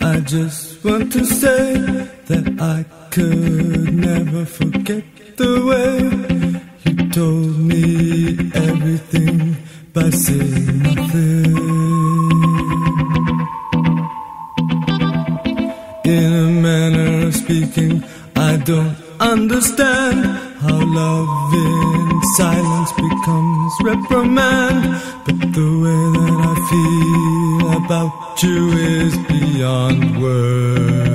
I 0.00 0.20
just 0.20 0.84
want 0.84 1.12
to 1.12 1.24
say 1.24 1.74
that 2.26 2.46
I 2.60 2.84
could 3.10 3.94
never 3.94 4.44
forget 4.44 5.04
the 5.36 5.52
way 5.70 5.94
you 6.84 7.10
told 7.10 7.58
me 7.58 8.38
everything 8.54 9.56
by 9.92 10.10
saying 10.10 10.82
nothing. 10.82 11.54
In 16.04 16.32
a 16.44 16.48
manner 16.66 17.26
of 17.26 17.34
speaking, 17.34 18.04
I 18.36 18.56
don't 18.56 18.96
understand 19.20 20.43
love 20.86 21.54
in 21.54 22.22
silence 22.36 22.92
becomes 22.92 23.72
reprimand. 23.82 25.02
But 25.24 25.40
the 25.52 25.70
way 25.82 26.02
that 26.18 26.38
I 26.50 26.54
feel 26.70 27.84
about 27.84 28.42
you 28.42 28.68
is 28.72 29.16
beyond 29.28 30.22
words. 30.22 31.13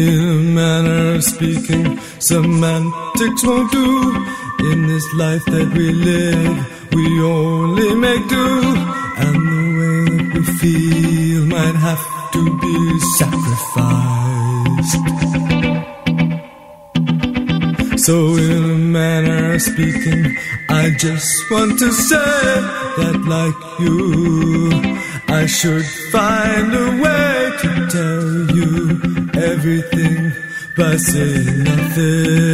In 0.00 0.08
a 0.08 0.34
manner 0.60 1.16
of 1.16 1.22
speaking, 1.22 2.00
semantics 2.20 3.44
won't 3.44 3.70
do. 3.70 3.86
In 4.70 4.86
this 4.86 5.06
life 5.12 5.44
that 5.44 5.68
we 5.76 5.92
live, 5.92 6.56
we 6.94 7.20
only 7.20 7.94
make 7.96 8.26
do. 8.30 8.48
And 9.24 9.36
the 9.52 9.62
way 9.78 10.04
that 10.16 10.26
we 10.36 10.42
feel 10.60 11.44
might 11.54 11.76
have 11.88 12.02
to 12.32 12.42
be 12.64 12.76
sacrificed. 13.18 15.04
So, 18.06 18.36
in 18.36 18.70
a 18.70 18.78
manner 18.78 19.52
of 19.52 19.60
speaking, 19.60 20.34
I 20.70 20.88
just 20.96 21.50
want 21.50 21.78
to 21.78 21.92
say 21.92 22.32
that, 23.00 23.16
like 23.36 23.58
you, 23.80 24.70
I 25.28 25.44
should 25.44 25.84
find 26.10 26.74
a 26.74 26.88
way 27.02 27.52
to 27.62 27.68
tell 27.90 28.56
you 28.56 29.19
everything 29.42 30.32
by 30.76 30.96
saying 30.96 31.64
nothing. 31.64 32.50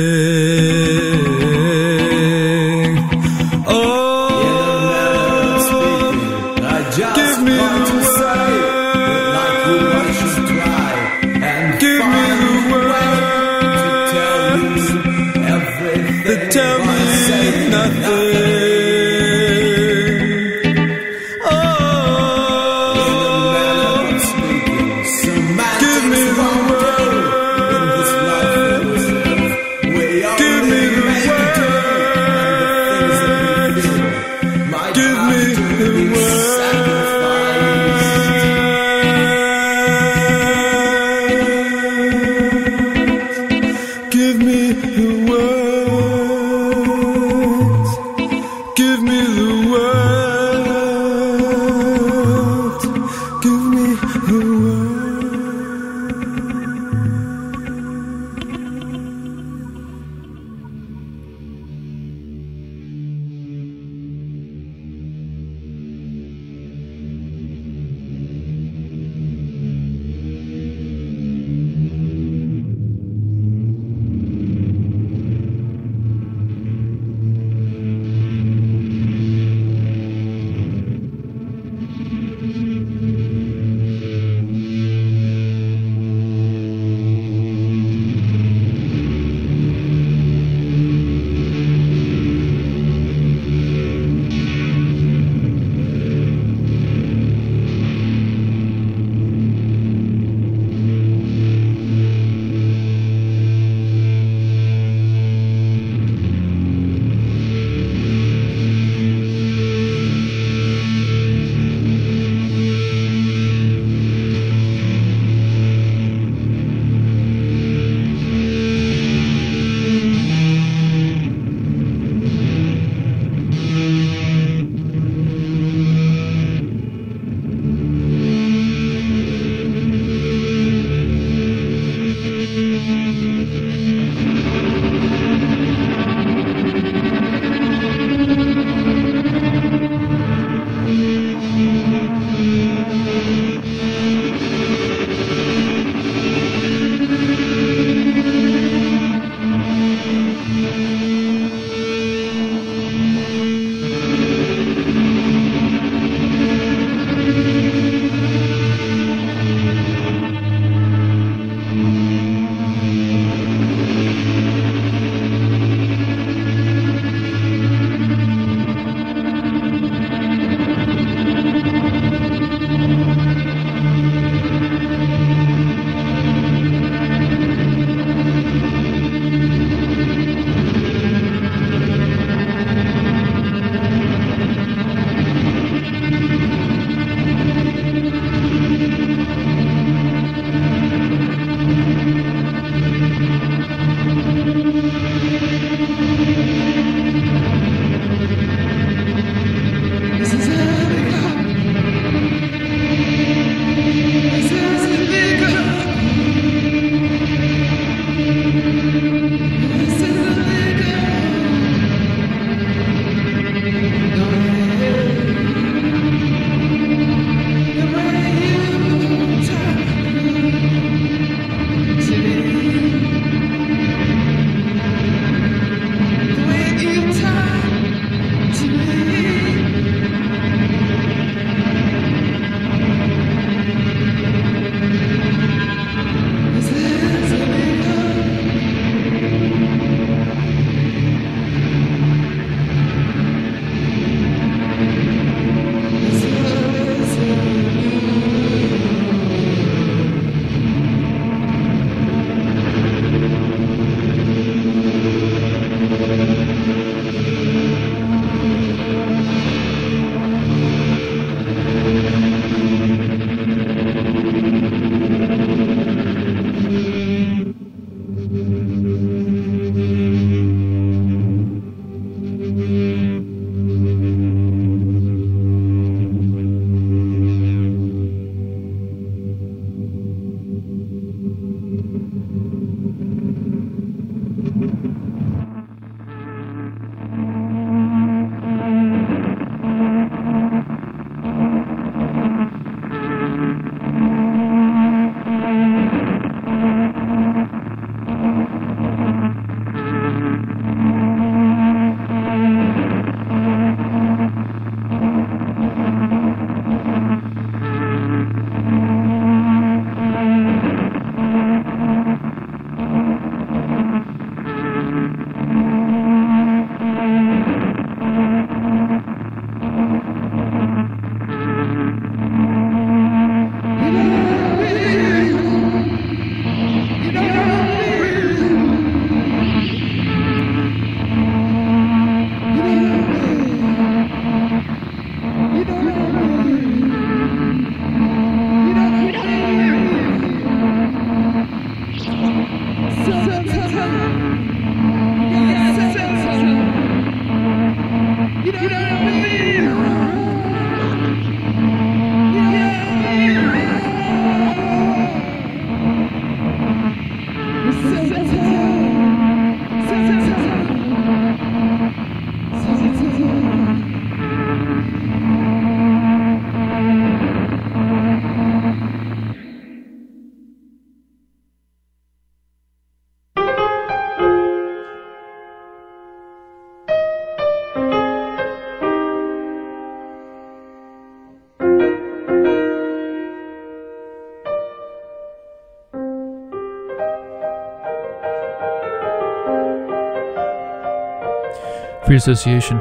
Free 392.16 392.32
association. 392.32 392.80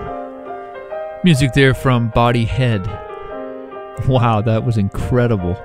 Music 1.26 1.52
there 1.52 1.74
from 1.74 2.08
Body 2.08 2.46
Head. 2.46 2.88
Wow, 4.08 4.40
that 4.40 4.64
was 4.64 4.78
incredible. 4.78 5.62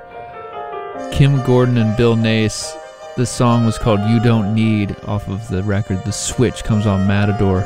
Kim 1.13 1.41
Gordon 1.45 1.77
and 1.79 1.97
Bill 1.97 2.17
Nace. 2.17 2.75
The 3.17 3.25
song 3.25 3.65
was 3.65 3.79
called 3.79 4.01
You 4.11 4.19
Don't 4.19 4.57
Need 4.57 4.97
off 5.05 5.29
of 5.29 5.47
the 5.47 5.63
record 5.63 6.03
The 6.05 6.11
Switch 6.11 6.65
comes 6.65 6.85
on 6.85 7.07
Matador. 7.07 7.61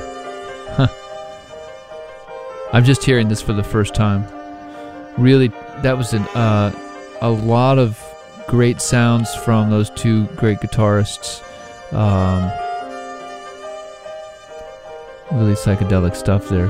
Huh. 0.76 0.88
I'm 2.74 2.84
just 2.84 3.02
hearing 3.02 3.28
this 3.28 3.40
for 3.40 3.54
the 3.54 3.64
first 3.64 3.94
time. 3.94 4.26
Really, 5.16 5.48
that 5.78 5.96
was 5.96 6.12
an, 6.12 6.24
uh, 6.34 6.70
a 7.22 7.30
lot 7.30 7.78
of 7.78 7.98
great 8.46 8.82
sounds 8.82 9.34
from 9.34 9.70
those 9.70 9.88
two 9.88 10.26
great 10.36 10.58
guitarists. 10.58 11.42
Um, 11.94 12.52
really 15.34 15.54
psychedelic 15.54 16.14
stuff 16.14 16.48
there. 16.48 16.68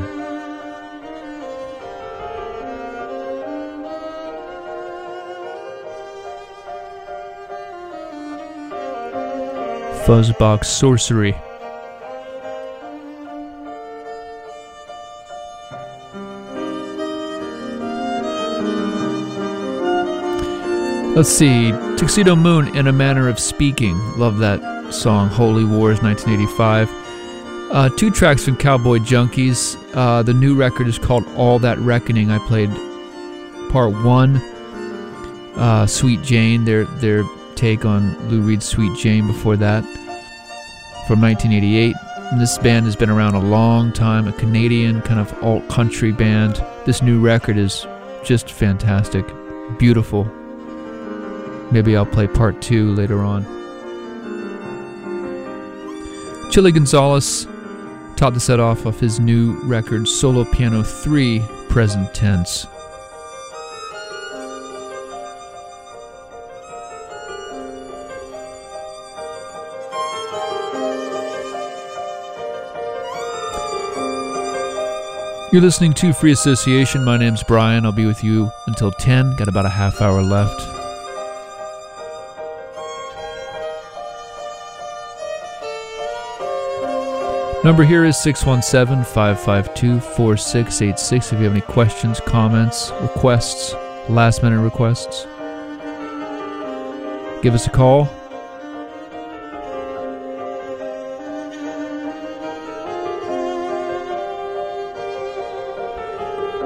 Fuzzbox 10.06 10.64
Sorcery. 10.66 11.34
Let's 21.14 21.28
see. 21.28 21.70
Tuxedomoon 21.96 22.74
in 22.74 22.88
a 22.88 22.92
Manner 22.92 23.28
of 23.28 23.38
Speaking. 23.38 23.96
Love 24.18 24.38
that 24.38 24.92
song. 24.92 25.28
Holy 25.28 25.64
Wars 25.64 26.02
1985. 26.02 27.03
Uh, 27.74 27.88
two 27.88 28.08
tracks 28.08 28.44
from 28.44 28.56
Cowboy 28.56 28.98
Junkies. 28.98 29.76
Uh, 29.96 30.22
the 30.22 30.32
new 30.32 30.54
record 30.54 30.86
is 30.86 30.96
called 30.96 31.26
All 31.34 31.58
That 31.58 31.76
Reckoning. 31.78 32.30
I 32.30 32.38
played 32.46 32.70
part 33.72 33.92
one. 34.04 34.36
Uh, 35.56 35.84
Sweet 35.84 36.22
Jane, 36.22 36.64
their 36.66 36.84
their 36.84 37.24
take 37.56 37.84
on 37.84 38.16
Lou 38.28 38.42
Reed's 38.42 38.64
Sweet 38.64 38.96
Jane 38.96 39.26
before 39.26 39.56
that, 39.56 39.82
from 41.08 41.20
1988. 41.20 41.96
And 42.30 42.40
this 42.40 42.56
band 42.58 42.86
has 42.86 42.94
been 42.94 43.10
around 43.10 43.34
a 43.34 43.40
long 43.40 43.92
time, 43.92 44.28
a 44.28 44.32
Canadian 44.34 45.02
kind 45.02 45.18
of 45.18 45.36
alt 45.42 45.68
country 45.68 46.12
band. 46.12 46.64
This 46.86 47.02
new 47.02 47.20
record 47.20 47.58
is 47.58 47.88
just 48.22 48.52
fantastic, 48.52 49.26
beautiful. 49.80 50.26
Maybe 51.72 51.96
I'll 51.96 52.06
play 52.06 52.28
part 52.28 52.62
two 52.62 52.92
later 52.94 53.24
on. 53.24 53.42
Chilly 56.52 56.70
Gonzales 56.70 57.48
topped 58.16 58.34
the 58.34 58.40
set 58.40 58.60
off 58.60 58.86
of 58.86 58.98
his 59.00 59.20
new 59.20 59.60
record, 59.64 60.08
Solo 60.08 60.44
Piano 60.44 60.82
3, 60.82 61.42
Present 61.68 62.12
Tense. 62.14 62.66
You're 75.52 75.62
listening 75.62 75.92
to 75.94 76.12
Free 76.12 76.32
Association. 76.32 77.04
My 77.04 77.16
name's 77.16 77.44
Brian. 77.44 77.86
I'll 77.86 77.92
be 77.92 78.06
with 78.06 78.24
you 78.24 78.50
until 78.66 78.90
10. 78.90 79.36
Got 79.36 79.46
about 79.46 79.66
a 79.66 79.68
half 79.68 80.02
hour 80.02 80.20
left. 80.20 80.73
Number 87.64 87.82
here 87.82 88.04
is 88.04 88.18
617 88.18 89.04
552 89.04 89.98
4686. 89.98 91.32
If 91.32 91.38
you 91.38 91.44
have 91.44 91.52
any 91.54 91.62
questions, 91.62 92.20
comments, 92.20 92.92
requests, 93.00 93.72
last 94.10 94.42
minute 94.42 94.60
requests, 94.60 95.24
give 97.42 97.54
us 97.54 97.66
a 97.66 97.70
call. 97.70 98.04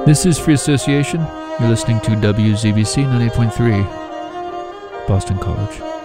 This 0.04 0.26
is 0.26 0.37
Free 0.37 0.54
Association. 0.54 1.20
You're 1.61 1.68
listening 1.68 2.00
to 2.00 2.11
WZBC 2.11 3.04
98.3, 3.30 5.06
Boston 5.06 5.38
College. 5.38 5.97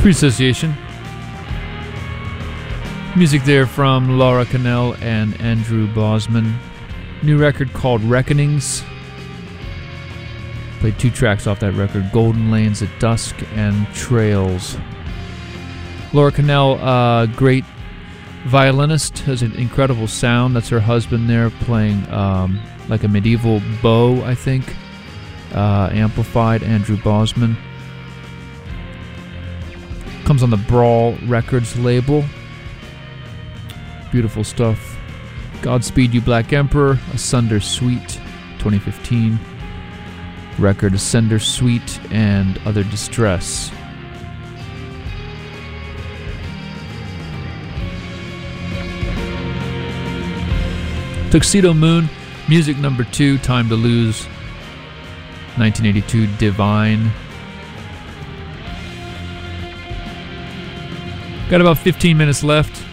Free 0.00 0.12
Association. 0.12 0.74
Music 3.14 3.42
there 3.44 3.66
from 3.66 4.18
Laura 4.18 4.46
Cannell 4.46 4.96
and 5.02 5.38
Andre 5.42 5.84
Bosman. 5.88 6.58
New 7.22 7.36
record 7.36 7.70
called 7.74 8.02
Reckonings. 8.04 8.82
Played 10.78 10.98
two 10.98 11.10
tracks 11.10 11.46
off 11.46 11.60
that 11.60 11.74
record 11.74 12.10
Golden 12.14 12.50
Lanes 12.50 12.80
at 12.80 12.88
Dusk 12.98 13.36
and 13.54 13.86
Trails. 13.92 14.78
Laura 16.14 16.32
Cannell, 16.32 16.82
uh, 16.82 17.26
great 17.26 17.66
violinist, 18.46 19.18
has 19.18 19.42
an 19.42 19.52
incredible 19.52 20.06
sound. 20.06 20.56
That's 20.56 20.70
her 20.70 20.80
husband 20.80 21.28
there 21.28 21.50
playing 21.50 22.10
um, 22.10 22.58
like 22.88 23.04
a 23.04 23.08
medieval 23.08 23.60
bow, 23.82 24.24
I 24.24 24.34
think. 24.34 24.64
Uh, 25.52 25.90
amplified, 25.92 26.64
Andre 26.64 26.96
Bosman. 26.96 27.54
Comes 30.30 30.44
on 30.44 30.50
the 30.50 30.56
Brawl 30.58 31.16
Records 31.26 31.76
label. 31.76 32.24
Beautiful 34.12 34.44
stuff. 34.44 34.96
Godspeed 35.60 36.14
You 36.14 36.20
Black 36.20 36.52
Emperor, 36.52 37.00
Asunder 37.12 37.58
Sweet, 37.58 38.20
2015. 38.60 39.40
Record 40.56 40.94
Asunder 40.94 41.40
Sweet 41.40 41.98
and 42.12 42.58
Other 42.64 42.84
Distress. 42.84 43.72
Tuxedomoon, 51.30 52.08
music 52.48 52.76
number 52.78 53.02
two, 53.02 53.36
Time 53.38 53.68
to 53.68 53.74
Lose, 53.74 54.26
1982, 55.56 56.28
Divine. 56.36 57.10
Got 61.50 61.60
about 61.60 61.78
15 61.78 62.16
minutes 62.16 62.44
left. 62.44 62.84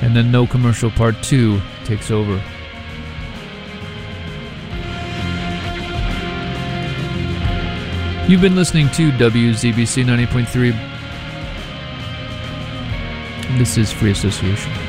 And 0.00 0.16
then 0.16 0.32
No 0.32 0.44
Commercial 0.44 0.90
Part 0.90 1.22
2 1.22 1.60
takes 1.84 2.10
over. 2.10 2.42
You've 8.26 8.40
been 8.40 8.56
listening 8.56 8.88
to 8.90 9.12
WZBC 9.12 10.04
90.3. 10.04 10.72
This 13.56 13.78
is 13.78 13.92
Free 13.92 14.10
Association. 14.10 14.87